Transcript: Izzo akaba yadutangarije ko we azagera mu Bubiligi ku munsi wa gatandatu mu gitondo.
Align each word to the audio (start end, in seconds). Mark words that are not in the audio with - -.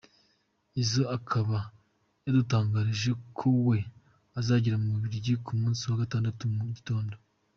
Izzo 0.81 1.03
akaba 1.17 1.57
yadutangarije 2.25 3.11
ko 3.37 3.47
we 3.67 3.77
azagera 4.39 4.77
mu 4.81 4.87
Bubiligi 4.93 5.33
ku 5.45 5.51
munsi 5.59 5.81
wa 5.89 5.99
gatandatu 6.01 6.41
mu 6.55 6.63
gitondo. 6.77 7.15